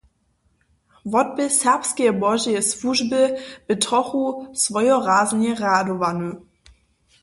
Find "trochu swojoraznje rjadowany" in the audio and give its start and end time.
3.85-6.29